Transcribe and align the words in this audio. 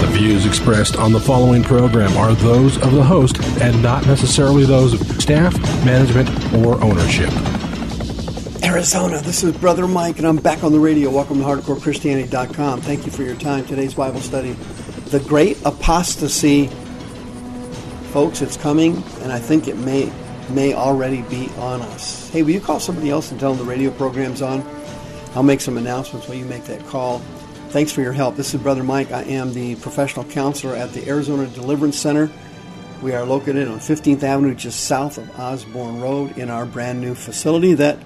The 0.00 0.08
views 0.08 0.44
expressed 0.44 0.96
on 0.96 1.12
the 1.12 1.20
following 1.20 1.62
program 1.62 2.14
are 2.18 2.34
those 2.34 2.76
of 2.82 2.92
the 2.92 3.02
host 3.02 3.42
and 3.62 3.82
not 3.82 4.06
necessarily 4.06 4.64
those 4.64 4.92
of 4.92 5.22
staff, 5.22 5.58
management, 5.86 6.28
or 6.54 6.78
ownership. 6.82 7.30
Arizona, 8.62 9.22
this 9.22 9.42
is 9.42 9.56
Brother 9.56 9.88
Mike, 9.88 10.18
and 10.18 10.26
I'm 10.26 10.36
back 10.36 10.62
on 10.62 10.72
the 10.72 10.78
radio. 10.78 11.08
Welcome 11.08 11.38
to 11.38 11.44
HardcoreChristianity.com. 11.44 12.82
Thank 12.82 13.06
you 13.06 13.12
for 13.12 13.22
your 13.22 13.36
time. 13.36 13.64
Today's 13.64 13.94
Bible 13.94 14.20
study, 14.20 14.52
The 15.06 15.20
Great 15.20 15.56
Apostasy. 15.64 16.66
Folks, 18.12 18.42
it's 18.42 18.58
coming, 18.58 19.02
and 19.22 19.32
I 19.32 19.38
think 19.38 19.66
it 19.66 19.78
may 19.78 20.12
may 20.50 20.74
already 20.74 21.22
be 21.22 21.48
on 21.58 21.80
us. 21.80 22.28
Hey, 22.28 22.42
will 22.42 22.50
you 22.50 22.60
call 22.60 22.80
somebody 22.80 23.08
else 23.08 23.30
and 23.30 23.40
tell 23.40 23.54
them 23.54 23.64
the 23.64 23.70
radio 23.70 23.90
program's 23.90 24.42
on? 24.42 24.60
I'll 25.34 25.42
make 25.42 25.62
some 25.62 25.78
announcements 25.78 26.28
while 26.28 26.36
you 26.36 26.44
make 26.44 26.64
that 26.64 26.84
call. 26.86 27.22
Thanks 27.76 27.92
for 27.92 28.00
your 28.00 28.14
help. 28.14 28.36
This 28.36 28.54
is 28.54 28.62
Brother 28.62 28.82
Mike. 28.82 29.12
I 29.12 29.24
am 29.24 29.52
the 29.52 29.74
professional 29.74 30.24
counselor 30.24 30.74
at 30.74 30.94
the 30.94 31.06
Arizona 31.06 31.46
Deliverance 31.46 31.98
Center. 31.98 32.30
We 33.02 33.12
are 33.12 33.26
located 33.26 33.68
on 33.68 33.80
15th 33.80 34.22
Avenue, 34.22 34.54
just 34.54 34.84
south 34.84 35.18
of 35.18 35.38
Osborne 35.38 36.00
Road, 36.00 36.38
in 36.38 36.48
our 36.48 36.64
brand 36.64 37.02
new 37.02 37.14
facility 37.14 37.74
that, 37.74 37.98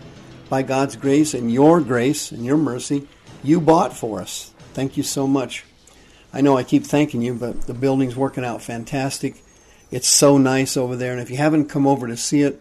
by 0.49 0.63
God's 0.63 0.97
grace 0.97 1.35
and 1.35 1.53
your 1.53 1.81
grace 1.81 2.33
and 2.33 2.45
your 2.45 2.57
mercy, 2.57 3.07
you 3.45 3.61
bought 3.61 3.97
for 3.97 4.21
us. 4.21 4.53
Thank 4.75 4.97
you 4.97 5.05
so 5.05 5.29
much. 5.29 5.65
I 6.33 6.41
know 6.41 6.57
I 6.57 6.65
keep 6.65 6.83
thanking 6.83 7.23
you, 7.23 7.35
but 7.35 7.69
the 7.69 7.73
building's 7.73 8.17
working 8.17 8.45
out 8.45 8.63
fantastic. 8.63 9.41
It's 9.93 10.09
so 10.09 10.37
nice 10.37 10.77
over 10.77 10.97
there. 10.97 11.13
And 11.13 11.21
if 11.21 11.31
you 11.31 11.37
haven't 11.37 11.69
come 11.69 11.87
over 11.87 12.09
to 12.09 12.17
see 12.17 12.43
it, 12.43 12.61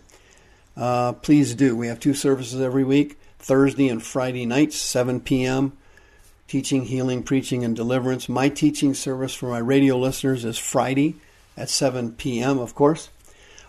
uh, 0.78 1.14
please 1.14 1.56
do. 1.56 1.76
We 1.76 1.88
have 1.88 2.00
two 2.00 2.14
services 2.14 2.62
every 2.62 2.84
week 2.84 3.18
Thursday 3.40 3.90
and 3.90 4.04
Friday 4.04 4.46
nights, 4.46 4.76
7 4.76 5.22
p.m. 5.22 5.76
Teaching, 6.50 6.86
healing, 6.86 7.22
preaching, 7.22 7.64
and 7.64 7.76
deliverance. 7.76 8.28
My 8.28 8.50
teaching 8.50 8.96
service 8.96 9.36
for 9.36 9.50
my 9.52 9.60
radio 9.60 10.00
listeners 10.00 10.44
is 10.44 10.58
Friday 10.58 11.16
at 11.56 11.70
7 11.70 12.14
p.m., 12.14 12.58
of 12.58 12.74
course. 12.74 13.10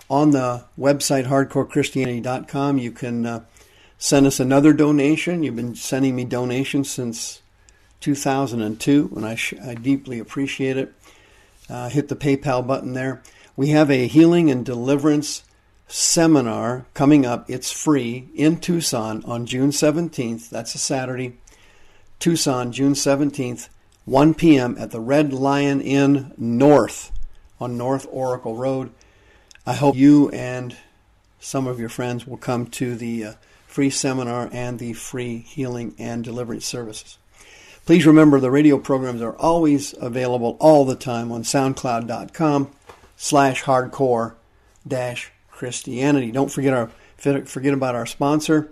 On 0.09 0.31
the 0.31 0.65
website, 0.79 1.27
hardcorechristianity.com, 1.27 2.79
you 2.79 2.91
can 2.91 3.27
uh, 3.27 3.45
send 3.99 4.27
us 4.27 4.41
another 4.41 4.73
donation. 4.73 5.43
You've 5.43 5.57
been 5.57 5.75
sending 5.75 6.17
me 6.17 6.25
donations 6.25 6.91
since 6.91 7.43
2002, 8.01 9.13
and 9.15 9.27
I, 9.27 9.35
sh- 9.35 9.55
I 9.63 9.75
deeply 9.75 10.19
appreciate 10.19 10.79
it. 10.79 10.95
Uh, 11.69 11.91
hit 11.91 12.09
the 12.09 12.17
PayPal 12.17 12.67
button 12.67 12.95
there. 12.95 13.21
We 13.57 13.69
have 13.69 13.91
a 13.91 14.07
healing 14.07 14.51
and 14.51 14.65
deliverance 14.65 15.45
seminar 15.87 16.87
coming 16.95 17.27
up. 17.27 17.51
It's 17.51 17.71
free 17.71 18.31
in 18.35 18.59
Tucson 18.59 19.23
on 19.27 19.45
June 19.45 19.71
17th. 19.71 20.49
That's 20.49 20.75
a 20.75 20.79
Saturday. 20.79 21.37
Tucson, 22.21 22.71
June 22.71 22.93
17th, 22.93 23.71
1 24.05 24.35
p.m. 24.35 24.77
at 24.79 24.91
the 24.91 25.01
Red 25.01 25.33
Lion 25.33 25.81
Inn 25.81 26.35
North 26.37 27.11
on 27.59 27.79
North 27.79 28.07
Oracle 28.11 28.57
Road. 28.57 28.91
I 29.67 29.73
hope 29.73 29.97
you 29.97 30.29
and 30.29 30.77
some 31.41 31.67
of 31.67 31.81
your 31.81 31.89
friends 31.89 32.27
will 32.27 32.37
come 32.37 32.67
to 32.67 32.95
the 32.95 33.25
uh, 33.25 33.33
free 33.67 33.89
seminar 33.89 34.51
and 34.53 34.79
the 34.79 34.93
free 34.93 35.39
healing 35.39 35.95
and 35.99 36.23
deliverance 36.23 36.67
services. 36.67 37.17
Please 37.87 38.07
remember 38.07 38.39
the 38.39 38.51
radio 38.51 38.77
programs 38.77 39.23
are 39.23 39.37
always 39.37 39.95
available 39.95 40.59
all 40.61 40.85
the 40.85 40.97
time 40.97 41.33
on 41.33 41.43
SoundCloud.com 41.43 42.71
slash 43.17 43.63
hardcore 43.63 44.35
dash 44.87 45.33
Christianity. 45.51 46.31
Don't 46.31 46.53
forget 46.53 46.75
our 46.75 46.91
forget 47.17 47.75
about 47.75 47.95
our 47.95 48.07
sponsor, 48.07 48.71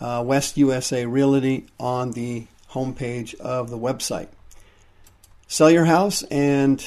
uh, 0.00 0.22
West 0.24 0.56
USA 0.56 1.04
Realty, 1.04 1.66
on 1.78 2.12
the 2.12 2.46
homepage 2.76 3.34
of 3.40 3.70
the 3.70 3.78
website. 3.78 4.28
Sell 5.48 5.70
your 5.70 5.86
house 5.86 6.22
and 6.24 6.86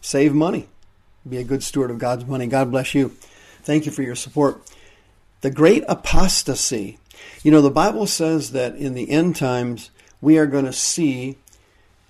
save 0.00 0.34
money. 0.34 0.68
Be 1.28 1.38
a 1.38 1.44
good 1.44 1.62
steward 1.62 1.90
of 1.90 1.98
God's 1.98 2.26
money. 2.26 2.46
God 2.46 2.70
bless 2.70 2.94
you. 2.94 3.10
Thank 3.62 3.86
you 3.86 3.92
for 3.92 4.02
your 4.02 4.16
support. 4.16 4.60
The 5.42 5.50
great 5.50 5.84
apostasy. 5.88 6.98
You 7.44 7.52
know, 7.52 7.62
the 7.62 7.70
Bible 7.70 8.06
says 8.06 8.52
that 8.52 8.74
in 8.74 8.94
the 8.94 9.10
end 9.10 9.36
times 9.36 9.90
we 10.20 10.38
are 10.38 10.46
going 10.46 10.64
to 10.64 10.72
see 10.72 11.36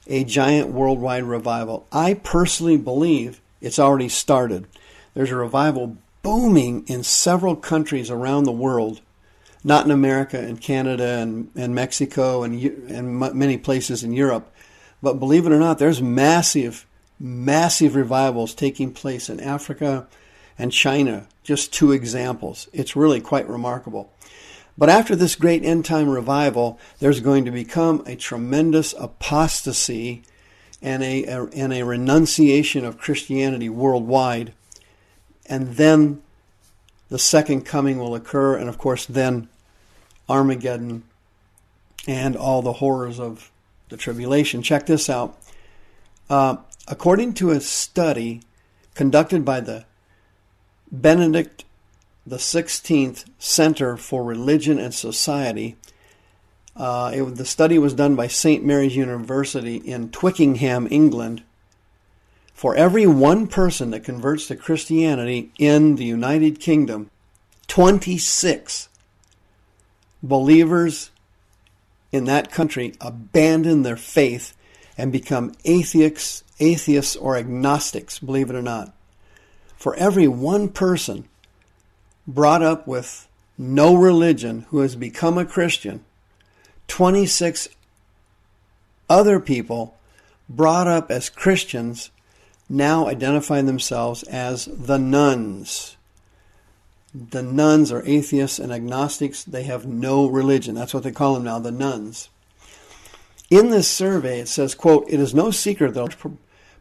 a 0.06 0.25
giant 0.25 0.69
worldwide 0.69 1.25
revival. 1.25 1.87
I 1.93 2.15
personally 2.15 2.78
believe 2.78 3.41
it's 3.60 3.78
already 3.78 4.09
started. 4.09 4.66
There's 5.12 5.31
a 5.31 5.37
revival 5.37 5.97
booming 6.22 6.84
in 6.87 7.03
several 7.03 7.56
countries 7.56 8.10
around 8.10 8.44
the 8.44 8.53
world, 8.53 9.00
not 9.65 9.85
in 9.85 9.91
America 9.91 10.39
and 10.39 10.61
Canada 10.61 11.19
and, 11.19 11.51
and 11.57 11.75
Mexico 11.75 12.43
and, 12.43 12.63
and 12.91 13.19
many 13.35 13.57
places 13.59 14.05
in 14.05 14.13
Europe. 14.13 14.53
But 15.03 15.19
believe 15.19 15.47
it 15.47 15.53
or 15.53 15.59
not, 15.59 15.79
there's 15.79 16.03
massive, 16.03 16.87
massive 17.19 17.95
revivals 17.95 18.55
taking 18.55 18.93
place 18.93 19.29
in 19.29 19.41
Africa 19.41 20.07
and 20.59 20.73
China. 20.73 21.27
Just 21.43 21.73
two 21.73 21.93
examples. 21.93 22.69
It's 22.73 22.97
really 22.97 23.21
quite 23.21 23.49
remarkable. 23.49 24.13
But 24.77 24.89
after 24.89 25.17
this 25.17 25.35
great 25.35 25.65
end 25.65 25.85
time 25.85 26.09
revival, 26.09 26.79
there's 27.01 27.21
going 27.21 27.45
to 27.47 27.51
become 27.51 28.03
a 28.07 28.15
tremendous 28.15 28.93
apostasy 28.93 30.23
and 30.81 31.03
a, 31.03 31.25
a, 31.25 31.45
and 31.47 31.73
a 31.73 31.83
renunciation 31.83 32.85
of 32.85 32.99
Christianity 32.99 33.69
worldwide. 33.69 34.53
And 35.47 35.75
then 35.75 36.23
the 37.09 37.19
second 37.19 37.63
coming 37.63 37.99
will 37.99 38.15
occur, 38.15 38.57
and 38.57 38.69
of 38.69 38.79
course, 38.79 39.07
then 39.07 39.49
Armageddon 40.29 41.05
and 42.07 42.37
all 42.37 42.63
the 42.63 42.75
horrors 42.75 43.19
of 43.19 43.51
the 43.89 43.97
tribulation. 43.97 44.63
Check 44.63 44.87
this 44.87 45.09
out. 45.09 45.39
Uh, 46.29 46.57
according 46.87 47.35
to 47.35 47.51
a 47.51 47.61
study 47.61 48.43
conducted 48.95 49.45
by 49.45 49.61
the 49.61 49.85
Benedict 50.91 51.65
the 52.27 52.37
16th 52.37 53.25
Center 53.39 53.97
for 53.97 54.23
Religion 54.23 54.79
and 54.79 54.93
Society, 54.93 55.77
uh, 56.77 57.11
it, 57.15 57.23
the 57.37 57.45
study 57.45 57.79
was 57.79 57.95
done 57.95 58.17
by 58.17 58.27
St. 58.27 58.65
Mary's 58.65 58.95
University 58.95 59.77
in 59.77 60.11
Twickenham, 60.11 60.87
England. 60.91 61.43
For 62.59 62.75
every 62.75 63.07
one 63.07 63.47
person 63.47 63.93
that 63.93 64.03
converts 64.03 64.49
to 64.49 64.57
Christianity 64.57 65.53
in 65.61 65.95
the 65.95 66.05
United 66.05 66.59
Kingdom, 66.59 67.09
26 67.69 68.89
believers 70.25 71.13
in 72.11 72.25
that 72.25 72.51
country 72.51 72.95
abandon 73.01 73.85
their 73.85 73.97
faith 73.97 74.57
and 74.97 75.13
become 75.13 75.55
atheists, 75.65 76.43
atheists 76.59 77.15
or 77.15 77.37
agnostics, 77.37 78.19
believe 78.19 78.51
it 78.51 78.57
or 78.57 78.63
not. 78.63 78.93
For 79.77 79.95
every 79.95 80.27
one 80.27 80.69
person 80.69 81.29
brought 82.27 82.65
up 82.65 82.89
with 82.89 83.29
no 83.57 83.95
religion 83.95 84.67
who 84.71 84.81
has 84.81 84.97
become 84.97 85.39
a 85.39 85.47
Christian, 85.47 86.05
26 86.89 87.69
other 89.09 89.38
people 89.38 89.97
brought 90.49 90.88
up 90.88 91.12
as 91.12 91.31
Christians 91.31 92.11
now 92.69 93.06
identify 93.06 93.62
themselves 93.62 94.23
as 94.25 94.67
the 94.67 94.99
nones. 94.99 95.97
The 97.15 97.43
nones 97.43 97.91
are 97.91 98.03
atheists 98.05 98.59
and 98.59 98.73
agnostics. 98.73 99.43
They 99.44 99.62
have 99.62 99.87
no 99.87 100.26
religion. 100.26 100.75
That's 100.75 100.93
what 100.93 101.03
they 101.03 101.12
call 101.12 101.35
them 101.35 101.44
now, 101.44 101.59
the 101.59 101.73
nones. 101.73 102.29
In 103.50 103.70
this 103.70 103.88
survey, 103.88 104.41
it 104.41 104.49
says, 104.49 104.75
quote, 104.75 105.06
it 105.09 105.19
is 105.19 105.35
no 105.35 105.50
secret 105.50 105.94
that 105.94 106.15
a 106.25 106.31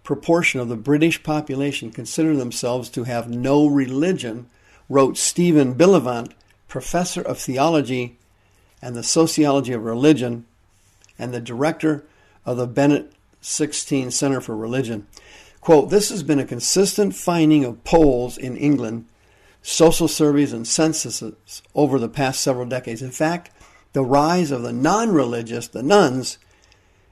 proportion 0.04 0.60
of 0.60 0.68
the 0.68 0.76
British 0.76 1.24
population 1.24 1.92
consider 1.92 2.36
themselves 2.36 2.90
to 2.90 3.06
have 3.06 3.30
no 3.30 3.66
religion, 3.68 4.48
wrote 4.90 5.18
Stephen 5.18 5.74
Bullivant, 5.74 6.34
professor 6.68 7.22
of 7.22 7.40
theology 7.40 8.18
and 8.82 8.96
the 8.96 9.04
Sociology 9.04 9.72
of 9.72 9.84
Religion, 9.84 10.46
and 11.18 11.34
the 11.34 11.40
director 11.40 12.04
of 12.46 12.58
the 12.58 12.68
Bennett 12.68 13.14
16 13.42 14.12
Center 14.12 14.42
for 14.42 14.56
Religion. 14.56 15.08
Quote, 15.62 15.90
this 15.90 16.10
has 16.10 16.24
been 16.24 16.40
a 16.40 16.46
consistent 16.46 17.16
finding 17.16 17.66
of 17.66 17.84
polls 17.84 18.38
in 18.38 18.56
England, 18.56 19.06
social 19.62 20.08
surveys, 20.08 20.54
and 20.54 20.68
censuses 20.68 21.62
over 21.76 22.00
the 22.00 22.10
past 22.10 22.42
several 22.42 22.66
decades. 22.66 23.02
In 23.02 23.12
fact, 23.12 23.52
the 23.94 24.04
rise 24.04 24.52
of 24.52 24.62
the 24.62 24.74
non 24.74 25.12
religious, 25.12 25.68
the 25.68 25.84
nones, 25.84 26.38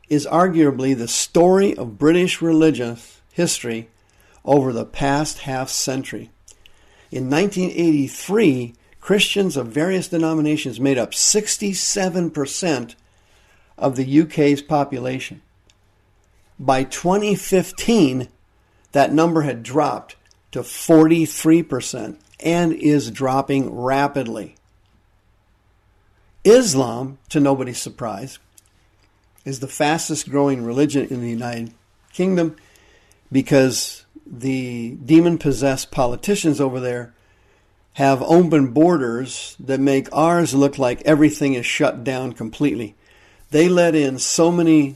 is 0.09 0.27
arguably 0.27 0.95
the 0.95 1.07
story 1.07 1.75
of 1.75 1.97
British 1.97 2.41
religious 2.41 3.21
history 3.33 3.89
over 4.45 4.71
the 4.71 4.85
past 4.85 5.39
half 5.39 5.69
century. 5.69 6.31
In 7.11 7.29
1983, 7.29 8.75
Christians 8.99 9.57
of 9.57 9.67
various 9.67 10.07
denominations 10.07 10.79
made 10.79 10.97
up 10.97 11.11
67% 11.11 12.95
of 13.77 13.95
the 13.95 14.21
UK's 14.21 14.61
population. 14.61 15.41
By 16.59 16.83
2015, 16.83 18.29
that 18.95 19.11
number 19.11 19.41
had 19.41 19.61
dropped 19.61 20.15
to 20.51 20.61
43% 20.61 22.17
and 22.39 22.71
is 22.71 23.11
dropping 23.11 23.75
rapidly. 23.75 24.55
Islam, 26.45 27.17
to 27.27 27.41
nobody's 27.41 27.81
surprise, 27.81 28.39
is 29.43 29.59
the 29.59 29.67
fastest 29.67 30.29
growing 30.29 30.63
religion 30.63 31.07
in 31.09 31.19
the 31.19 31.29
United 31.29 31.73
Kingdom 32.13 32.55
because 33.29 34.05
the 34.25 34.91
demon 34.91 35.39
possessed 35.39 35.91
politicians 35.91 36.61
over 36.61 36.79
there 36.79 37.13
have 37.95 38.21
open 38.21 38.67
borders 38.71 39.57
that 39.59 39.81
make 39.81 40.07
ours 40.13 40.53
look 40.53 40.77
like 40.77 41.01
everything 41.01 41.53
is 41.53 41.65
shut 41.65 42.05
down 42.05 42.31
completely. 42.31 42.95
They 43.51 43.67
let 43.67 43.93
in 43.93 44.19
so 44.19 44.53
many 44.53 44.95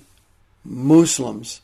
Muslims 0.63 1.59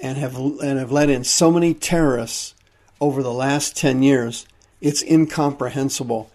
and 0.00 0.18
have 0.18 0.36
and 0.36 0.78
have 0.78 0.92
let 0.92 1.10
in 1.10 1.24
so 1.24 1.50
many 1.50 1.74
terrorists 1.74 2.54
over 3.00 3.22
the 3.22 3.32
last 3.32 3.76
10 3.76 4.02
years. 4.02 4.46
It's 4.80 5.02
incomprehensible. 5.02 6.30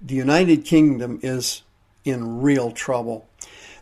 The 0.00 0.14
United 0.14 0.64
Kingdom 0.64 1.20
is 1.22 1.62
in 2.04 2.42
real 2.42 2.70
trouble. 2.70 3.26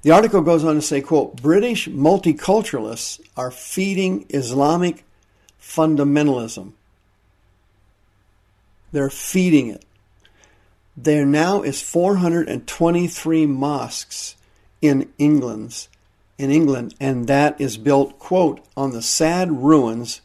The 0.03 0.11
article 0.11 0.41
goes 0.41 0.65
on 0.65 0.75
to 0.75 0.83
say, 0.83 1.01
quote, 1.01 1.41
British 1.41 1.89
multiculturalists 1.89 3.21
are 3.37 3.51
feeding 3.51 4.27
Islamic 4.31 5.05
fundamentalism. 5.61 6.73
They're 8.91 9.11
feeding 9.11 9.69
it. 9.69 9.85
There 10.97 11.25
now 11.25 11.63
is 11.63 11.81
423 11.81 13.47
mosques 13.47 14.37
in 14.83 15.11
England's 15.19 15.89
in 16.43 16.51
England, 16.51 16.95
and 17.01 17.29
that 17.29 17.61
is 17.61 17.77
built, 17.77 18.19
quote, 18.19 18.61
on 18.77 18.91
the 18.91 19.03
sad 19.03 19.51
ruins 19.51 20.21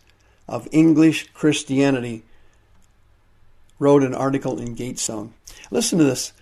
of 0.48 0.68
English 0.72 1.30
Christianity, 1.34 2.24
wrote 3.80 4.04
an 4.04 4.16
article 4.16 4.60
in 4.60 4.74
Gatestone. 4.74 5.34
Listen 5.70 6.00
to 6.00 6.04
this. 6.04 6.34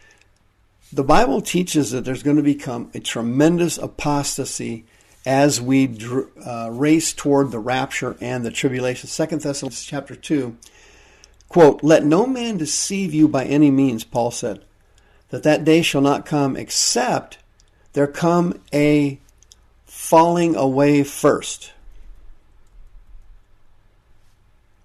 The 0.94 1.04
Bible 1.04 1.42
teaches 1.42 1.92
that 1.92 2.06
there's 2.06 2.24
going 2.24 2.38
to 2.38 2.44
become 2.44 2.90
a 2.94 3.00
tremendous 3.00 3.78
apostasy 3.78 4.86
as 5.26 5.60
we 5.60 5.98
uh, 6.46 6.70
race 6.72 7.12
toward 7.12 7.52
the 7.52 7.60
rapture 7.60 8.16
and 8.22 8.46
the 8.46 8.52
tribulation. 8.52 9.10
Second 9.10 9.42
Thessalonians 9.42 9.84
chapter 9.84 10.16
2, 10.16 10.56
quote, 11.50 11.84
Let 11.84 12.06
no 12.06 12.26
man 12.26 12.58
deceive 12.58 13.14
you 13.14 13.28
by 13.28 13.44
any 13.44 13.72
means, 13.72 14.04
Paul 14.04 14.32
said, 14.32 14.64
that 15.32 15.44
that 15.44 15.66
day 15.66 15.82
shall 15.82 16.02
not 16.02 16.26
come 16.26 16.56
except 16.56 17.40
there 17.94 18.08
come 18.08 18.62
a 18.74 19.20
falling 20.06 20.56
away 20.56 21.04
first. 21.04 21.72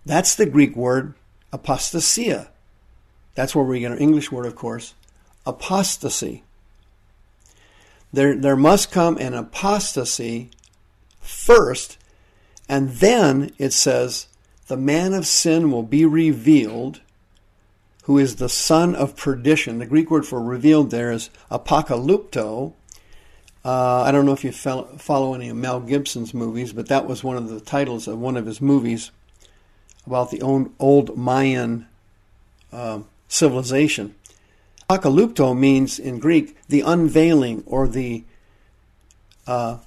That's 0.07 0.35
the 0.35 0.47
Greek 0.47 0.75
word 0.75 1.15
apostasia. 1.53 2.49
That's 3.35 3.55
where 3.55 3.65
we 3.65 3.81
get 3.81 3.93
our 3.93 3.99
English 3.99 4.33
word, 4.33 4.47
of 4.47 4.57
course, 4.57 4.95
apostasy. 5.45 6.43
There, 8.13 8.35
there 8.35 8.57
must 8.57 8.91
come 8.91 9.19
an 9.19 9.35
apostasy 9.35 10.51
first, 11.21 11.99
and 12.69 12.91
then 12.91 13.53
it 13.59 13.73
says, 13.73 14.27
the 14.69 14.77
man 14.77 15.13
of 15.13 15.27
sin 15.27 15.71
will 15.71 15.83
be 15.83 16.07
revealed, 16.07 17.01
who 18.05 18.17
is 18.19 18.37
the 18.37 18.49
son 18.49 18.95
of 18.95 19.17
perdition. 19.17 19.79
The 19.79 19.87
Greek 19.87 20.11
word 20.11 20.27
for 20.27 20.41
revealed 20.41 20.91
there 20.91 21.13
is 21.13 21.29
apocalypto. 21.51 22.73
Uh, 23.65 24.03
I 24.03 24.11
don't 24.11 24.25
know 24.25 24.33
if 24.33 24.43
you 24.43 24.53
follow 24.53 25.35
any 25.35 25.51
of 25.51 25.57
Mel 25.57 25.81
Gibson's 25.81 26.33
movies, 26.33 26.73
but 26.73 26.89
that 26.89 27.07
was 27.07 27.23
one 27.23 27.37
of 27.37 27.49
the 27.49 27.61
titles 27.61 28.09
of 28.09 28.19
one 28.19 28.37
of 28.37 28.47
his 28.47 28.61
movies 28.61 29.11
about 30.07 30.31
the 30.31 30.41
old, 30.41 30.71
old 30.79 31.17
Mayan 31.17 31.87
uh, 32.73 33.01
civilization. 33.29 34.15
Apocalypto 34.89 35.57
means 35.57 35.99
in 35.99 36.19
Greek 36.19 36.57
the 36.69 36.81
unveiling 36.81 37.63
or 37.67 37.87
the 37.87 38.25
uh, 39.47 39.79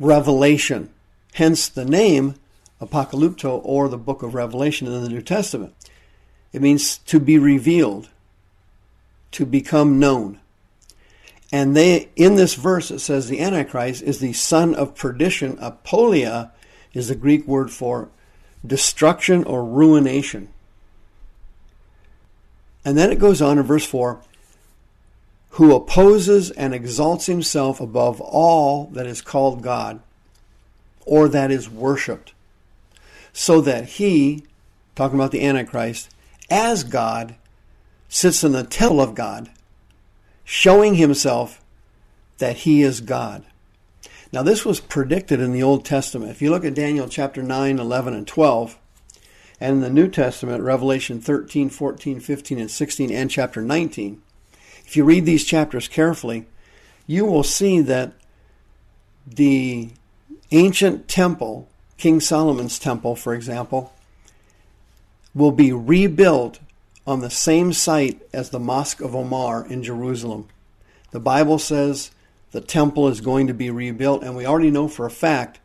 revelation. 0.00 0.90
Hence 1.34 1.68
the 1.68 1.84
name 1.84 2.34
Apocalypto 2.80 3.60
or 3.62 3.88
the 3.88 3.98
book 3.98 4.22
of 4.22 4.34
Revelation 4.34 4.86
in 4.86 5.02
the 5.02 5.08
New 5.08 5.22
Testament. 5.22 5.74
It 6.52 6.62
means 6.62 6.98
to 6.98 7.20
be 7.20 7.38
revealed, 7.38 8.08
to 9.32 9.44
become 9.44 9.98
known. 9.98 10.40
And 11.50 11.76
they 11.76 12.10
in 12.14 12.34
this 12.34 12.54
verse 12.54 12.90
it 12.90 12.98
says 12.98 13.28
the 13.28 13.40
Antichrist 13.40 14.02
is 14.02 14.18
the 14.18 14.32
son 14.34 14.74
of 14.74 14.94
perdition. 14.94 15.56
Apoleia 15.56 16.50
is 16.92 17.08
the 17.08 17.14
Greek 17.14 17.46
word 17.46 17.70
for 17.70 18.10
destruction 18.66 19.44
or 19.44 19.64
ruination. 19.64 20.48
And 22.84 22.96
then 22.96 23.10
it 23.10 23.18
goes 23.18 23.40
on 23.40 23.58
in 23.58 23.64
verse 23.64 23.84
4 23.86 24.20
who 25.52 25.74
opposes 25.74 26.50
and 26.52 26.74
exalts 26.74 27.26
himself 27.26 27.80
above 27.80 28.20
all 28.20 28.86
that 28.92 29.06
is 29.06 29.20
called 29.20 29.62
God 29.62 30.00
or 31.04 31.28
that 31.28 31.50
is 31.50 31.70
worshiped, 31.70 32.32
so 33.32 33.60
that 33.62 33.84
he, 33.86 34.44
talking 34.94 35.18
about 35.18 35.32
the 35.32 35.44
Antichrist, 35.44 36.10
as 36.50 36.84
God, 36.84 37.34
sits 38.08 38.44
in 38.44 38.52
the 38.52 38.62
temple 38.62 39.00
of 39.00 39.14
God, 39.14 39.50
showing 40.50 40.94
himself 40.94 41.60
that 42.38 42.56
he 42.56 42.80
is 42.80 43.02
God. 43.02 43.44
Now, 44.32 44.42
this 44.42 44.64
was 44.64 44.80
predicted 44.80 45.40
in 45.40 45.52
the 45.52 45.62
Old 45.62 45.84
Testament. 45.84 46.30
If 46.30 46.40
you 46.40 46.48
look 46.48 46.64
at 46.64 46.74
Daniel 46.74 47.06
chapter 47.06 47.42
9, 47.42 47.78
11, 47.78 48.14
and 48.14 48.26
12, 48.26 48.78
and 49.60 49.74
in 49.74 49.80
the 49.82 49.90
New 49.90 50.08
Testament, 50.08 50.62
Revelation 50.62 51.20
13, 51.20 51.68
14, 51.68 52.20
15, 52.20 52.60
and 52.60 52.70
16, 52.70 53.10
and 53.10 53.30
chapter 53.30 53.60
19, 53.60 54.22
if 54.86 54.96
you 54.96 55.04
read 55.04 55.26
these 55.26 55.44
chapters 55.44 55.86
carefully, 55.86 56.46
you 57.06 57.26
will 57.26 57.42
see 57.42 57.82
that 57.82 58.14
the 59.26 59.90
ancient 60.50 61.08
temple, 61.08 61.68
King 61.98 62.20
Solomon's 62.20 62.78
temple, 62.78 63.16
for 63.16 63.34
example, 63.34 63.92
will 65.34 65.52
be 65.52 65.74
rebuilt 65.74 66.58
on 67.08 67.20
the 67.20 67.30
same 67.30 67.72
site 67.72 68.20
as 68.34 68.50
the 68.50 68.58
Mosque 68.58 69.00
of 69.00 69.16
Omar 69.16 69.66
in 69.66 69.82
Jerusalem. 69.82 70.46
The 71.10 71.18
Bible 71.18 71.58
says 71.58 72.10
the 72.50 72.60
temple 72.60 73.08
is 73.08 73.22
going 73.22 73.46
to 73.46 73.54
be 73.54 73.70
rebuilt, 73.70 74.22
and 74.22 74.36
we 74.36 74.44
already 74.44 74.70
know 74.70 74.88
for 74.88 75.06
a 75.06 75.10
fact 75.10 75.58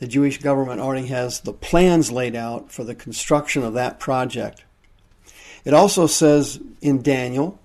the 0.00 0.08
Jewish 0.08 0.38
government 0.38 0.80
already 0.80 1.06
has 1.06 1.38
the 1.38 1.52
plans 1.52 2.10
laid 2.10 2.34
out 2.34 2.72
for 2.72 2.82
the 2.82 2.96
construction 2.96 3.62
of 3.62 3.74
that 3.74 4.00
project. 4.00 4.64
It 5.64 5.74
also 5.74 6.08
says 6.08 6.58
in 6.80 7.02
Daniel 7.02 7.60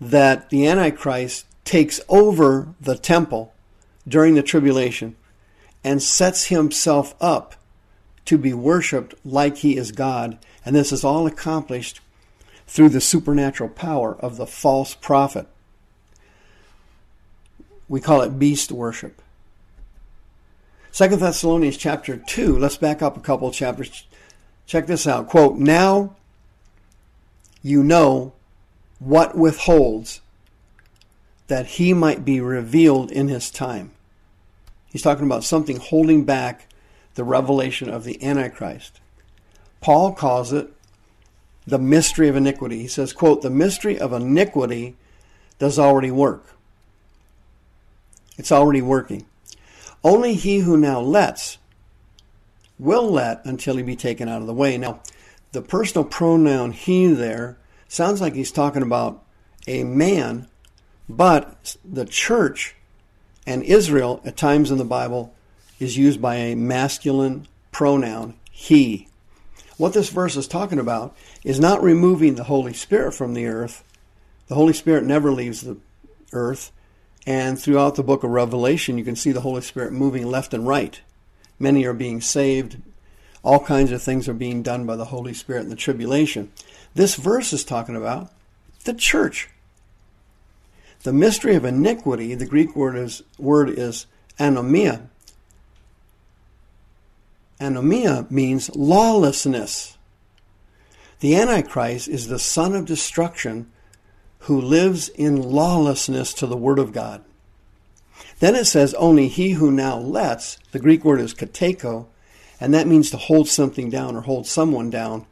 that 0.00 0.50
the 0.50 0.66
Antichrist 0.66 1.46
takes 1.64 2.00
over 2.08 2.74
the 2.80 2.98
temple 2.98 3.54
during 4.08 4.34
the 4.34 4.42
tribulation 4.42 5.14
and 5.84 6.02
sets 6.02 6.46
himself 6.46 7.14
up 7.20 7.54
to 8.30 8.38
be 8.38 8.54
worshiped 8.54 9.12
like 9.24 9.56
he 9.56 9.76
is 9.76 9.90
God. 9.90 10.38
And 10.64 10.76
this 10.76 10.92
is 10.92 11.02
all 11.02 11.26
accomplished 11.26 12.00
through 12.68 12.90
the 12.90 13.00
supernatural 13.00 13.68
power 13.68 14.14
of 14.20 14.36
the 14.36 14.46
false 14.46 14.94
prophet. 14.94 15.48
We 17.88 18.00
call 18.00 18.20
it 18.20 18.38
beast 18.38 18.70
worship. 18.70 19.20
Second 20.92 21.18
Thessalonians 21.18 21.76
chapter 21.76 22.18
2, 22.18 22.56
let's 22.56 22.76
back 22.76 23.02
up 23.02 23.16
a 23.16 23.20
couple 23.20 23.50
chapters. 23.50 24.06
Check 24.64 24.86
this 24.86 25.08
out. 25.08 25.26
Quote, 25.26 25.56
Now 25.56 26.14
you 27.64 27.82
know 27.82 28.32
what 29.00 29.36
withholds 29.36 30.20
that 31.48 31.66
he 31.66 31.92
might 31.92 32.24
be 32.24 32.40
revealed 32.40 33.10
in 33.10 33.26
his 33.26 33.50
time. 33.50 33.90
He's 34.92 35.02
talking 35.02 35.26
about 35.26 35.42
something 35.42 35.78
holding 35.78 36.24
back 36.24 36.68
the 37.20 37.24
revelation 37.24 37.90
of 37.90 38.04
the 38.04 38.24
Antichrist. 38.24 38.98
Paul 39.82 40.14
calls 40.14 40.54
it 40.54 40.72
the 41.66 41.78
mystery 41.78 42.28
of 42.28 42.34
iniquity. 42.34 42.78
He 42.78 42.88
says, 42.88 43.12
quote, 43.12 43.42
the 43.42 43.50
mystery 43.50 43.98
of 43.98 44.14
iniquity 44.14 44.96
does 45.58 45.78
already 45.78 46.10
work. 46.10 46.56
It's 48.38 48.50
already 48.50 48.80
working. 48.80 49.26
Only 50.02 50.32
he 50.32 50.60
who 50.60 50.78
now 50.78 50.98
lets 50.98 51.58
will 52.78 53.10
let 53.10 53.44
until 53.44 53.76
he 53.76 53.82
be 53.82 53.96
taken 53.96 54.26
out 54.26 54.40
of 54.40 54.46
the 54.46 54.54
way. 54.54 54.78
Now, 54.78 55.02
the 55.52 55.60
personal 55.60 56.06
pronoun 56.06 56.72
he 56.72 57.08
there 57.08 57.58
sounds 57.86 58.22
like 58.22 58.32
he's 58.32 58.50
talking 58.50 58.80
about 58.80 59.22
a 59.68 59.84
man 59.84 60.48
But 61.06 61.76
the 61.84 62.06
church 62.06 62.76
and 63.46 63.62
Israel, 63.64 64.22
at 64.24 64.38
times 64.38 64.70
in 64.70 64.78
the 64.78 64.86
Bible, 64.86 65.34
is 65.80 65.96
used 65.96 66.22
by 66.22 66.36
a 66.36 66.54
masculine 66.54 67.48
pronoun, 67.72 68.34
he. 68.50 69.08
What 69.76 69.94
this 69.94 70.10
verse 70.10 70.36
is 70.36 70.46
talking 70.46 70.78
about 70.78 71.16
is 71.42 71.58
not 71.58 71.82
removing 71.82 72.34
the 72.34 72.44
Holy 72.44 72.74
Spirit 72.74 73.12
from 73.14 73.34
the 73.34 73.46
earth. 73.46 73.82
The 74.46 74.54
Holy 74.54 74.74
Spirit 74.74 75.04
never 75.04 75.32
leaves 75.32 75.62
the 75.62 75.78
earth. 76.32 76.70
And 77.26 77.58
throughout 77.58 77.94
the 77.94 78.02
book 78.02 78.22
of 78.22 78.30
Revelation, 78.30 78.98
you 78.98 79.04
can 79.04 79.16
see 79.16 79.32
the 79.32 79.40
Holy 79.40 79.62
Spirit 79.62 79.92
moving 79.92 80.26
left 80.26 80.52
and 80.54 80.66
right. 80.66 81.00
Many 81.58 81.84
are 81.86 81.94
being 81.94 82.20
saved. 82.20 82.76
All 83.42 83.64
kinds 83.64 83.90
of 83.90 84.02
things 84.02 84.28
are 84.28 84.34
being 84.34 84.62
done 84.62 84.84
by 84.84 84.96
the 84.96 85.06
Holy 85.06 85.32
Spirit 85.32 85.62
in 85.62 85.70
the 85.70 85.76
tribulation. 85.76 86.52
This 86.94 87.14
verse 87.14 87.52
is 87.52 87.64
talking 87.64 87.96
about 87.96 88.30
the 88.84 88.94
church. 88.94 89.48
The 91.02 91.12
mystery 91.12 91.54
of 91.54 91.64
iniquity, 91.64 92.34
the 92.34 92.46
Greek 92.46 92.76
word 92.76 92.96
is, 92.96 93.22
word 93.38 93.70
is 93.70 94.06
anomia. 94.38 95.08
Anomia 97.60 98.30
means 98.30 98.74
lawlessness. 98.74 99.98
The 101.20 101.36
Antichrist 101.36 102.08
is 102.08 102.28
the 102.28 102.38
son 102.38 102.74
of 102.74 102.86
destruction 102.86 103.70
who 104.40 104.60
lives 104.60 105.10
in 105.10 105.42
lawlessness 105.42 106.32
to 106.34 106.46
the 106.46 106.56
Word 106.56 106.78
of 106.78 106.92
God. 106.92 107.22
Then 108.38 108.54
it 108.54 108.64
says, 108.64 108.94
only 108.94 109.28
he 109.28 109.52
who 109.52 109.70
now 109.70 109.98
lets, 109.98 110.58
the 110.72 110.78
Greek 110.78 111.04
word 111.04 111.20
is 111.20 111.34
kateko, 111.34 112.06
and 112.58 112.72
that 112.72 112.86
means 112.86 113.10
to 113.10 113.18
hold 113.18 113.48
something 113.48 113.90
down 113.90 114.16
or 114.16 114.22
hold 114.22 114.46
someone 114.46 114.88
down. 114.88 115.26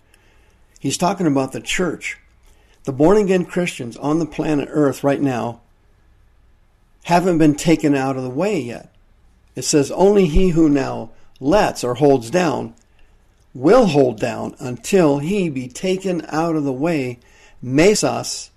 He's 0.78 0.98
talking 0.98 1.26
about 1.26 1.52
the 1.52 1.60
church. 1.60 2.18
The 2.84 2.92
born 2.92 3.16
again 3.16 3.46
Christians 3.46 3.96
on 3.96 4.18
the 4.18 4.26
planet 4.26 4.68
Earth 4.70 5.02
right 5.02 5.20
now 5.20 5.62
haven't 7.04 7.38
been 7.38 7.54
taken 7.54 7.94
out 7.94 8.16
of 8.16 8.22
the 8.22 8.30
way 8.30 8.60
yet. 8.60 8.94
It 9.56 9.62
says, 9.62 9.90
only 9.90 10.26
he 10.26 10.50
who 10.50 10.68
now 10.68 11.10
lets 11.40 11.84
or 11.84 11.94
holds 11.94 12.30
down 12.30 12.74
will 13.54 13.86
hold 13.86 14.20
down 14.20 14.54
until 14.58 15.18
he 15.18 15.48
be 15.48 15.68
taken 15.68 16.24
out 16.28 16.56
of 16.56 16.64
the 16.64 16.72
way. 16.72 17.18
Mesos 17.62 18.50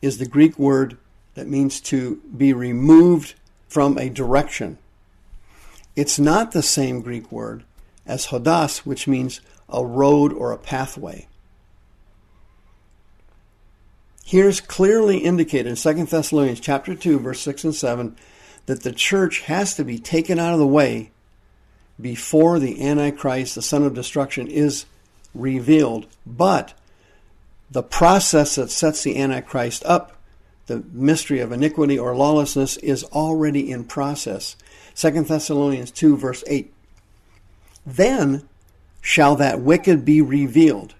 is 0.00 0.18
the 0.18 0.26
Greek 0.26 0.58
word 0.58 0.96
that 1.34 1.48
means 1.48 1.80
to 1.80 2.20
be 2.36 2.52
removed 2.52 3.34
from 3.68 3.98
a 3.98 4.08
direction. 4.08 4.78
It's 5.94 6.18
not 6.18 6.52
the 6.52 6.62
same 6.62 7.00
Greek 7.00 7.30
word 7.30 7.64
as 8.06 8.26
hodos, 8.26 8.78
which 8.78 9.06
means 9.06 9.40
a 9.68 9.84
road 9.84 10.32
or 10.32 10.52
a 10.52 10.58
pathway. 10.58 11.28
Here's 14.24 14.60
clearly 14.60 15.18
indicated 15.18 15.66
in 15.66 15.76
2 15.76 16.06
Thessalonians 16.06 16.60
chapter 16.60 16.94
2 16.94 17.18
verse 17.18 17.40
6 17.40 17.64
and 17.64 17.74
7 17.74 18.16
that 18.66 18.82
the 18.82 18.92
church 18.92 19.40
has 19.40 19.74
to 19.74 19.84
be 19.84 19.98
taken 19.98 20.38
out 20.38 20.52
of 20.54 20.58
the 20.58 20.66
way 20.66 21.10
before 22.02 22.58
the 22.58 22.82
antichrist, 22.82 23.54
the 23.54 23.62
son 23.62 23.84
of 23.84 23.94
destruction 23.94 24.46
is 24.46 24.84
revealed. 25.34 26.06
But 26.26 26.74
the 27.70 27.82
process 27.82 28.56
that 28.56 28.70
sets 28.70 29.02
the 29.02 29.18
antichrist 29.18 29.82
up 29.86 30.16
the 30.66 30.82
mystery 30.92 31.40
of 31.40 31.52
iniquity 31.52 31.98
or 31.98 32.14
lawlessness 32.14 32.76
is 32.78 33.04
already 33.04 33.70
in 33.70 33.84
process. 33.84 34.56
2 34.94 35.22
Thessalonians 35.22 35.90
2, 35.90 36.16
verse 36.16 36.44
8. 36.46 36.72
Then 37.84 38.48
shall 39.00 39.34
that 39.36 39.60
wicked 39.60 40.04
be 40.04 40.22
revealed. 40.22 40.94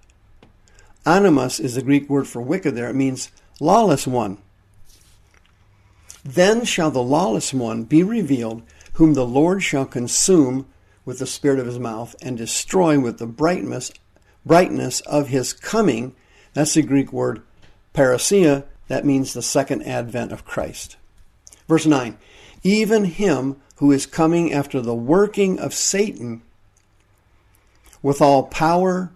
Animus 1.06 1.60
is 1.60 1.74
the 1.74 1.82
Greek 1.82 2.08
word 2.08 2.26
for 2.26 2.42
wicked 2.42 2.74
there. 2.74 2.88
It 2.88 2.96
means 2.96 3.30
lawless 3.60 4.06
one. 4.06 4.38
Then 6.24 6.64
shall 6.64 6.90
the 6.90 7.02
lawless 7.02 7.52
one 7.52 7.84
be 7.84 8.02
revealed, 8.02 8.62
whom 8.94 9.14
the 9.14 9.26
Lord 9.26 9.62
shall 9.62 9.86
consume 9.86 10.66
with 11.04 11.18
the 11.18 11.26
spirit 11.26 11.58
of 11.58 11.66
his 11.66 11.78
mouth 11.78 12.14
and 12.22 12.36
destroy 12.36 12.98
with 12.98 13.18
the 13.18 13.26
brightness, 13.26 13.92
brightness 14.46 15.00
of 15.00 15.28
his 15.28 15.52
coming. 15.52 16.14
That's 16.54 16.74
the 16.74 16.82
Greek 16.82 17.12
word 17.12 17.42
parousia, 17.94 18.64
that 18.88 19.04
means 19.04 19.32
the 19.32 19.42
second 19.42 19.82
advent 19.82 20.32
of 20.32 20.44
Christ. 20.44 20.96
Verse 21.68 21.86
9 21.86 22.18
Even 22.62 23.04
him 23.04 23.56
who 23.76 23.90
is 23.90 24.06
coming 24.06 24.52
after 24.52 24.80
the 24.80 24.94
working 24.94 25.58
of 25.58 25.74
Satan 25.74 26.42
with 28.02 28.20
all 28.20 28.44
power, 28.44 29.10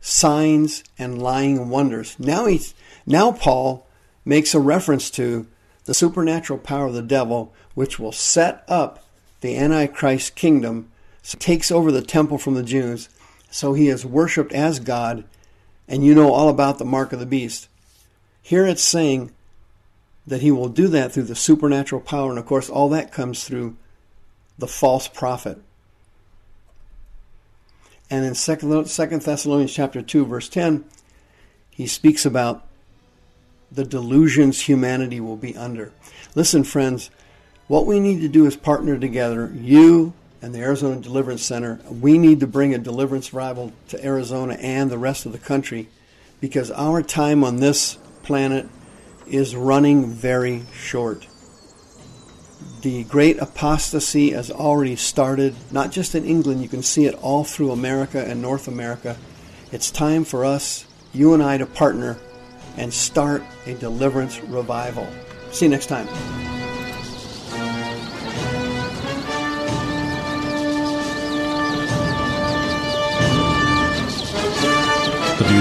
signs, 0.00 0.82
and 0.98 1.22
lying 1.22 1.68
wonders. 1.68 2.16
Now, 2.18 2.46
he's, 2.46 2.74
now 3.06 3.32
Paul 3.32 3.86
makes 4.24 4.54
a 4.54 4.60
reference 4.60 5.10
to 5.12 5.46
the 5.84 5.94
supernatural 5.94 6.58
power 6.58 6.86
of 6.86 6.94
the 6.94 7.02
devil, 7.02 7.54
which 7.74 7.98
will 7.98 8.12
set 8.12 8.64
up 8.68 9.04
the 9.40 9.56
Antichrist 9.56 10.34
kingdom, 10.34 10.89
takes 11.22 11.70
over 11.70 11.92
the 11.92 12.02
temple 12.02 12.38
from 12.38 12.54
the 12.54 12.62
Jews. 12.62 13.08
So 13.50 13.72
he 13.72 13.88
is 13.88 14.06
worshipped 14.06 14.52
as 14.52 14.80
God, 14.80 15.24
and 15.88 16.04
you 16.04 16.14
know 16.14 16.32
all 16.32 16.48
about 16.48 16.78
the 16.78 16.84
mark 16.84 17.12
of 17.12 17.20
the 17.20 17.26
beast. 17.26 17.68
Here 18.42 18.66
it's 18.66 18.82
saying 18.82 19.32
that 20.26 20.40
he 20.40 20.50
will 20.50 20.68
do 20.68 20.88
that 20.88 21.12
through 21.12 21.24
the 21.24 21.34
supernatural 21.34 22.00
power, 22.00 22.30
and 22.30 22.38
of 22.38 22.46
course, 22.46 22.68
all 22.68 22.88
that 22.90 23.12
comes 23.12 23.44
through 23.44 23.76
the 24.58 24.68
false 24.68 25.08
prophet. 25.08 25.60
And 28.10 28.24
in 28.24 28.34
2 28.34 28.84
Thessalonians 28.84 29.72
chapter 29.72 30.02
2, 30.02 30.26
verse 30.26 30.48
10, 30.48 30.84
he 31.70 31.86
speaks 31.86 32.26
about 32.26 32.66
the 33.70 33.84
delusions 33.84 34.62
humanity 34.62 35.20
will 35.20 35.36
be 35.36 35.56
under. 35.56 35.92
Listen, 36.34 36.64
friends, 36.64 37.10
what 37.68 37.86
we 37.86 38.00
need 38.00 38.20
to 38.20 38.28
do 38.28 38.46
is 38.46 38.56
partner 38.56 38.98
together, 38.98 39.52
you 39.54 40.12
and 40.42 40.54
the 40.54 40.60
Arizona 40.60 41.00
Deliverance 41.00 41.42
Center. 41.42 41.80
We 41.90 42.18
need 42.18 42.40
to 42.40 42.46
bring 42.46 42.74
a 42.74 42.78
deliverance 42.78 43.32
revival 43.32 43.72
to 43.88 44.04
Arizona 44.04 44.54
and 44.54 44.90
the 44.90 44.98
rest 44.98 45.26
of 45.26 45.32
the 45.32 45.38
country 45.38 45.88
because 46.40 46.70
our 46.70 47.02
time 47.02 47.44
on 47.44 47.56
this 47.56 47.98
planet 48.22 48.68
is 49.26 49.54
running 49.54 50.06
very 50.10 50.62
short. 50.72 51.26
The 52.82 53.04
great 53.04 53.38
apostasy 53.38 54.30
has 54.30 54.50
already 54.50 54.96
started, 54.96 55.54
not 55.70 55.92
just 55.92 56.14
in 56.14 56.24
England, 56.24 56.62
you 56.62 56.68
can 56.68 56.82
see 56.82 57.04
it 57.04 57.14
all 57.14 57.44
through 57.44 57.72
America 57.72 58.24
and 58.24 58.40
North 58.40 58.68
America. 58.68 59.16
It's 59.70 59.90
time 59.90 60.24
for 60.24 60.44
us, 60.44 60.86
you 61.12 61.34
and 61.34 61.42
I, 61.42 61.58
to 61.58 61.66
partner 61.66 62.16
and 62.76 62.92
start 62.92 63.42
a 63.66 63.74
deliverance 63.74 64.40
revival. 64.40 65.06
See 65.52 65.66
you 65.66 65.70
next 65.70 65.86
time. 65.86 66.08